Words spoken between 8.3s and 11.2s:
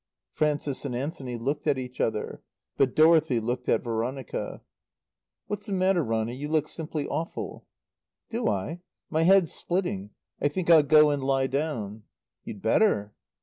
"Do I? My head's splitting. I think I'll go